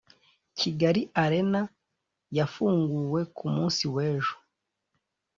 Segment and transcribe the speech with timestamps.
[0.59, 1.61] Kigali arena
[2.37, 4.35] yafunguwe kumunsi wejo